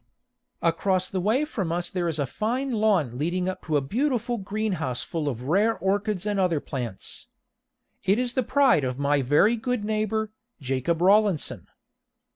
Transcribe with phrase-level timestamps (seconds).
[0.63, 4.39] Across the way from us there is a fine lawn leading up to a beautiful
[4.39, 7.27] greenhouse full of rare orchids and other plants.
[8.03, 11.67] It is the pride of my very good neighbor, Jacob Rawlinson.